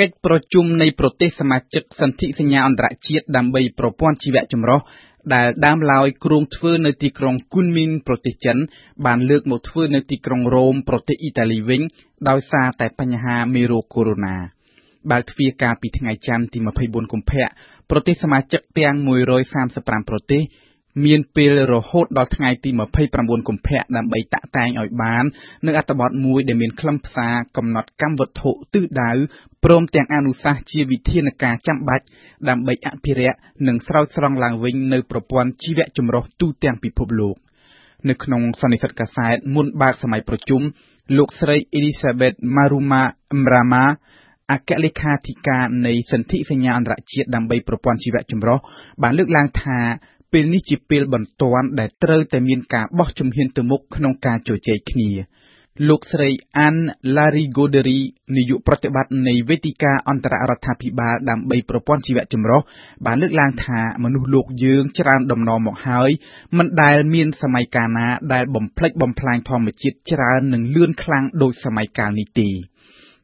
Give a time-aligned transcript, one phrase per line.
[0.00, 4.80] កិច្ចប្រជុំនៃប្រទេសសមាជិកសន្ធិសញ្ញាអន្តរជាតិដើម្បីប្រព័ន្ធជីវៈចម្រុះ
[5.34, 8.56] ដែលដើមឡើយគ្រោងធ្វើនៅទីក្រុងគុនមីនប្រទេសចិន
[9.06, 11.80] បានលើកមកធ្វើនៅទីក្រុងរ៉ូមប្រទេសអ៊ីតាលីវិញ
[12.28, 14.18] ដោយសារតែបញ្ហាមេរោគកូវីដ
[14.64, 17.46] -19 បើកទ្វារកាលពីថ្ងៃច័ន្ទទី24កុម្ភៈ
[17.90, 18.94] ប្រទេសសមាជិកទាំង
[19.52, 20.42] 135 ប្រទេស
[21.04, 22.70] មានពេលរហូតដល់ថ្ងៃទី
[23.08, 25.24] 29កុម្ភៈដើម្បីតាក់តែងឲ្យបាន
[25.66, 29.10] នូវអត្ថបទមួយដែលមានខ្លឹមសារកំណត់កម្មវត្ថុទិសដៅ
[29.64, 32.04] ព្រមទាំងអនុសាសន៍ជាវិធានការចាំបាច់
[32.48, 37.36] ដើម្បីអភិរក្សនិងស្រោចស្រង់ឡើងវិញនូវប្រព័ន្ធជីវៈចម្រុះទូទាំងពិភពលោក
[38.08, 40.62] នៅក្នុងសន្និសីទកាសែតមុនបើកសម័យប្រជុំ
[41.16, 43.02] លោកស្រី Elizabeth Maruma
[43.44, 43.84] Mrama
[44.52, 48.58] អគ្គលេខាធិការនៃសន្ធិសញ្ញាអន្តរជាតិដើម្បីប្រព័ន្ធជីវៈចម្រុះ
[49.02, 49.78] បានលើកឡើងថា
[50.34, 55.10] ពេលនេះជាពេលបន្ទាន់ដែលត្រូវតែមានការបោះជំហានទៅមុខក្នុងការជជែកគ្នា
[55.88, 56.28] លោកស្រី
[56.66, 56.82] Anne
[57.16, 58.04] Larigauderie
[58.36, 62.60] នាយកប្រតិបត្តិនៃវេទិកាអន្តររដ្ឋាភិបាលដើម្បីប្រព័ន្ធជីវៈចម្រុះ
[63.06, 66.10] បានលើកឡើងថាមនុស្សលោកយើងច្រើនដំណមកហើយ
[66.58, 72.50] មិនដែលមានសម័យកាលណាដែលបំផ្លិចបំផ្លាញធម្មជាតិច្រើននិងលឿនខ្លាំងដូចសម័យកាលនេះទេ។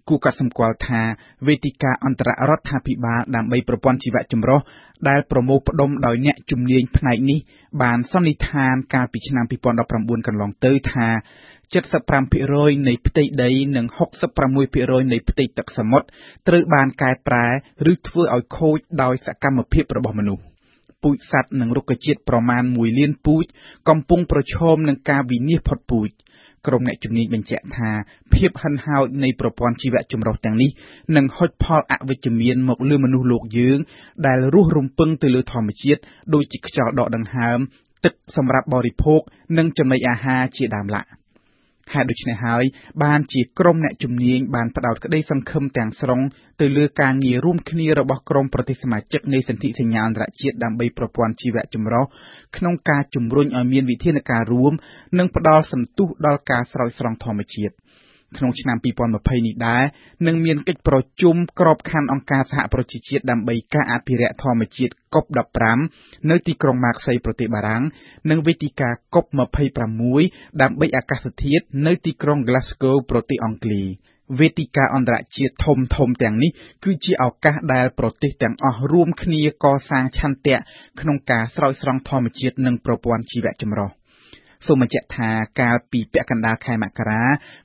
[0.08, 1.00] គួរកត់សម្គាល់ថា
[1.46, 4.60] វេទិកាអន្តររដ្ឋាភិបាលដើម្បីប្រព័ន្ធជីវៈចម្រុះ
[5.08, 7.38] ដែលប្រមូលផ្ដុំដោយអ្នកជំនាញផ្នែកនេះ
[7.82, 11.08] បានសន្និដ្ឋានកាលពីឆ្នាំ2019កន្លងទៅថា
[11.72, 13.86] 75%នៃផ្ទៃដីនិង
[14.48, 16.06] 66%នៃផ្ទៃទឹកសមុទ្រ
[16.48, 17.46] ត្រូវបានកែប្រែ
[17.92, 20.44] ឬធ្វើឲ្យខូចដោយសកម្មភាពរបស់មនុស្ស
[21.02, 23.44] ពូជសត្វនិងរុក្ខជាតិប្រមាណ1លានពូជ
[23.88, 26.10] កំពុងប្រឈមនឹងការវិនាសផុតពូជ
[26.66, 27.90] ក្រុមអ្នកជំនាញបញ្ជាក់ថា
[28.34, 30.70] ភាពហិនហោចនៃប្រព័ន្ធជីវៈចម្រុះទាំងនេះ
[31.16, 33.78] នឹងហុចផលអវិជ្ជមានមកលើមនុស្សលោកយើង
[34.26, 36.00] ដែលរស់រំពឹងទៅលើធម្មជាតិ
[36.34, 37.58] ដូចជាខ្យល់ដកដង្ហើម
[38.04, 39.20] ទឹកសម្រាប់បរិភោគ
[39.58, 41.08] និងចំណីអាហារជាដើមឡាក់
[41.92, 42.64] ហេតុដូច្នេះហើយ
[43.04, 46.20] បានជាក្រុមអ្នកជំនាញបានផ្ដោតក្តីសង្ឃឹមទាំងស្រុង
[46.60, 52.04] ទៅលើការងាររួមគ្នារបស់ក្រុមប្រទេសសមាជិកនៃសន្ធិសញ្ញាអន្តរជាតិដើម្បីប្រព័ន្ធជីវៈចម្រុះ
[52.56, 54.72] ក្នុងការជំរុញឲ្យមានវិធានការរួម
[55.18, 57.74] និងផ្ដល់សន្ទុះដល់ការស្រោចស្រង់ធម្មជាតិ។
[58.36, 59.84] ក្នុងឆ្នាំ2020នេះដែរ
[60.26, 65.78] នឹងមានកិច្ចប្រជុំក្របខ័ណ្ឌអង្គការសហប្រជាជាតិដើម្បីការអភិរក្សធម្មជាតិ COP15
[66.30, 67.82] នៅទីក្រុងម៉ាក្សីប្រទេសបារាំង
[68.30, 70.02] និងវេទិកា COP26
[70.62, 73.86] ដើម្បីអាកាសធាតុនៅទីក្រុង Glasgow ប្រទេសអង់គ្លេស
[74.38, 76.50] វេទិកាអន្តរជាតិធំធំទាំងនេះ
[76.84, 80.58] គឺជាឱកាសដែលប្រទេសទាំងអស់រួមគ្នាកសាងឆន្ទៈ
[81.00, 83.99] ក្នុងការស្រោចស្រង់ធម្មជាតិនិងប្រព័ន្ធជីវៈចម្រុះ
[84.66, 87.24] សូមបញ្ជាក់ថាកាលពីពាក់កណ្ដាលខែមករា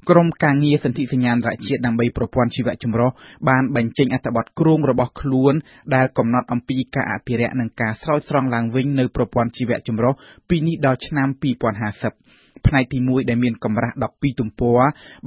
[0.09, 3.09] ក្រុមការងារសន្ធិសញ្ញាអន្តរជាតិដើម្បីប្រព័ន្ធជីវៈចម្រុះ
[3.50, 5.53] បានបញ្ចេញអត្ថបទគ្រោងរបស់ខ្លួន
[5.95, 10.13] ដែលកំណត់អំពីការអភិរក្សនិងការស្រោចស្រង់ឡើងវិញនូវប្រព័ន្ធជីវៈចម្រុះ
[10.50, 14.79] ពីនេះដល់ឆ្នាំ2050 ផ្នែកទី1ដែលមានកម្រាស់12ទំព័រ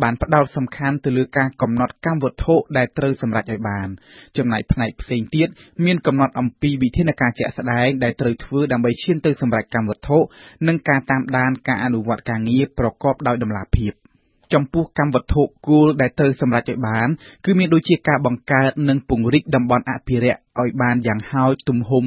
[0.03, 3.89] បានផ្ដោតសំខាន់ទៅលើការកំណត់កម្មវត្ថុដែលត្រូវសម្រេចឲ្យបាន
[4.37, 5.49] ចំណែកផ្នែកផ្សេងទៀត
[5.85, 10.19] មានកំណត់អំពីវិធានការជាក់ស្ដែងដែលត្រូវធ្វើដើម្បីឈានទៅសម្រេចកម្មវត្ថុ
[10.69, 13.93] និងការតាមដានការអនុវត្តការងារប្រកបដោយតម្លាភាព។
[14.55, 17.09] ចំពោះកម្មវត្ថុគោលដែលត្រូវសម្រេចឲ្យបាន
[17.45, 22.05] គឺមានដូចជាការបង្កើតនិងពង្រីកតំបន់អភិរក្សឲ្យបានយ៉ាងហោចទំហំ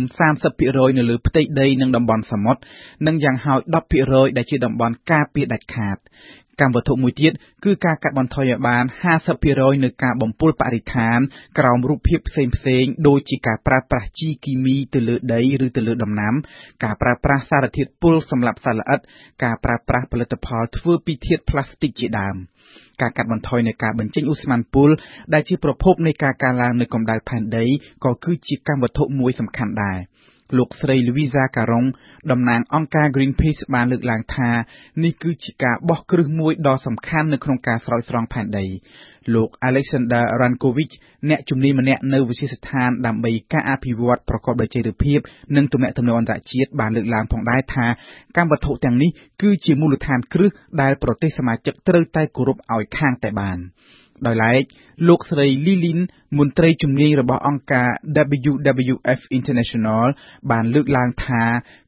[0.47, 2.61] 30%នៅលើផ្ទៃដីនិងតំបន់សមុទ្រ
[3.07, 3.59] និងយ៉ាងហោច
[3.99, 5.97] 10%ដែលជាតំបន់ការពារដាច់ខាត
[6.61, 7.33] កម្មវត្ថុមួយទៀត
[7.65, 8.83] គឺការកាត់បន្ថយឲ្យបាន
[9.33, 11.19] 50%នៅការបំពុលបរិស្ថាន
[11.59, 16.33] ក្រោមរូបភាពផ្សេងៗដូចជាការប្រើប្រាស់ជីគីមីទៅលើដីឬទៅលើដំណាំ
[16.83, 18.99] ការប្រើប្រាស់សារធាតុពុលសម្រាប់សត្វល្អិត
[19.43, 22.35] ការប្រើប្រាស់ផលិតផលធ្វើពីធាតុប្លាស្ទិកជាដើម
[23.01, 24.89] ការកាត់បន្ថយនៃការបញ្ចេញឧស្ម័នពុល
[25.33, 27.65] ដែលជាប្រភពនៃការកើនឡើងនៃកម្ដៅផែនដី
[28.05, 29.99] ក៏គឺជាកម្មវត្ថុមួយសំខាន់ដែរ។
[30.57, 31.87] លោកស្រី Louisa Carong
[32.31, 34.49] តំណាងអង្គការ Greenpeace បានលើកឡើងថា
[35.03, 38.65] នេះគឺជាការបោះគ្រឹះមួយដ៏សំខាន់នៅក្នុងការស្រោចស្រង់ផែនដី
[39.33, 40.93] លោក Alexander Rankovich
[41.29, 45.19] អ្នកជំនាញម្នាក់នៅវិទ្យាស្ថានដើម្បីការអភិវឌ្ឍប្រកបដោយចីរភាព
[45.55, 47.85] និងទំនាក់ទំនងអន្តរជាតិបានលើកឡើងផងដែរថា
[48.37, 49.09] កម្មវត្ថុទាំងនេះ
[49.41, 50.49] គឺជាមូលដ្ឋានគ្រឹះ
[50.81, 53.59] ដែលប្រទេសសមាជិកត្រូវតែគោរពឲ្យខាងតែបាន។
[54.27, 54.63] ដោយឡែក
[55.07, 55.99] លោកស្រី Lilin
[56.37, 57.89] មន្ត្រីជំនាញរបស់អង្គការ
[58.51, 60.05] WWF International
[60.51, 61.43] បានលើកឡើងថា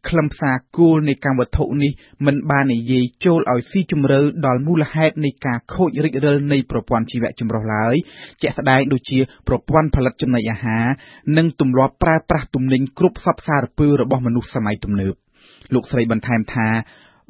[0.07, 1.91] ខ្លឹមសារគោលនៃកម្មវត្ថុនេះ
[2.25, 7.95] មិនបាននិយាយចូលឲ្យស៊ីជម្រៅដល់មូលហេតុនៃការខូចរិចរិលនៃប្រព័ន្ធជីវៈចម្រុះឡើយ
[8.41, 10.85] ជាក់ស្ដែងដូចជាប្រព័ន្ធផលិតចំណីអាហារ
[11.37, 15.15] និងទម្លាប់ប្រើប្រាស់ទំនិញគ្រប់សពសារពើរបស់មនុស្សសម័យទំនើប
[15.73, 16.67] លោកស្រីបន្ថែមថា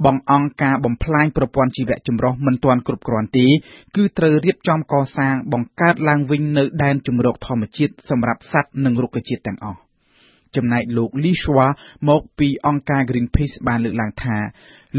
[0.05, 3.47] បង្អង់ការបំផ្លាញប្រព័ន្ធជីវៈចម្រុះមិនទាន់គ្រប់គ្រាន់ទេ
[3.95, 9.79] គឺត្រូវរៀបចំកសាងបង្កើតឡើងវិញនូវដែនជម្រកធម្មជាតិសម្រាប់សត្វនិងរុក្ខជាតិទាំងអស់
[10.55, 11.67] ចំណែកលោក Li Shua
[12.09, 14.37] មកពីអង្គការ Greenpeace បានលើកឡើងថា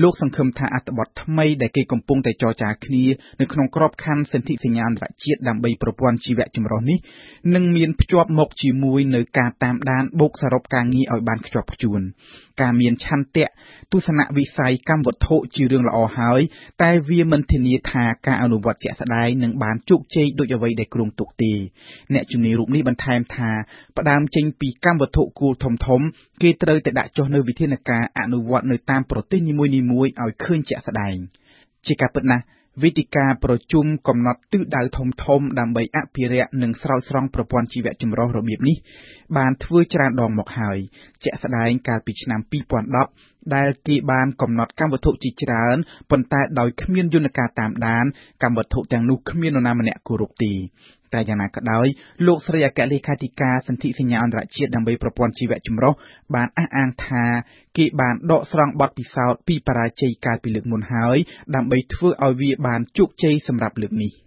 [0.03, 3.05] លោកសង្ឃឹមថាអត្ថបទថ្មីដែលគេកំពុងតែចរចាគ្នា
[3.41, 6.99] នៅក្នុងក្របខ័ណ្ឌសន្ធិសញ្ញាអន្តរជាតិដើម្បីប្រព័ន្ធជីវៈចម្រុះនេះ
[7.55, 12.01] នឹងមានភ្ជាប់មកជាមួយនូវការតាមដានបូកសរុបការងារឲ្យបានខ្ជាប់ខ្ជួន
[12.63, 13.47] ការមានឆន្ទៈ
[13.93, 16.41] ទស្សនវិស័យកម្មវត្ថុជារឿងល្អហើយ
[16.83, 21.53] តែវាមិនធានាថាការអនុវត្តជាក់ស្ដែងនឹងបានជោគជ័យដូចអ្វីដែលគ្រោងទុកទេ
[22.15, 23.51] អ្នកជំនាញរូបនេះបន្ថែមថា
[23.99, 26.01] ផ្ដើមចេញពីកម្មវត្ថុគោលធំធំ
[26.43, 31.17] គេត្រូវតែដាក់ចុះនៅវិធានការអនុវត្តនៅតាមប្រទេសនីមួយៗឲ្យឃើញជាក់ស្ដែង
[31.87, 32.45] ជាការពិតណាស់
[32.83, 38.77] វេទិកាប្រជុំកំណត់ទិសដៅធំធំដើម្បីអភិរក្សនិងស្រោចស្រង់ប្រព័ន្ធជីវៈចម្រុះរបៀបនេះ
[39.37, 40.79] បានធ្វើច្រើនដងមកហើយ
[41.23, 42.41] ជាក់ស្ដែងកាលពីឆ្នាំ
[42.97, 45.77] 2010ដែលគេបានកំណត់កម្មវត្ថុជាច្រើន
[46.11, 48.05] ប៉ុន្តែដោយគ្មានយន្តការតាមដាន
[48.43, 50.53] កម្មវត្ថុទាំងនោះគ្មាននរណាម្នាក់គោរពទេ
[51.15, 51.87] តែយ៉ាងណាក៏ដោយ
[52.27, 55.93] លោកស្រីអគ្គលេខាធិការសន្ធិសញ្ញាអន្តរជាតិដើម្បីប្រព័ន្ធជីវៈចម្រុះ
[56.35, 57.25] បានអះអាងថា
[57.77, 61.17] គេបានដកស្រង់បទពិសោធន៍ពីបរាជ័យកាលពីលើកមុនហើយ
[61.55, 64.25] ដើម្បីធ្វើឲ្យវាបានជោគជ័យសម្រាប់លើកនេះ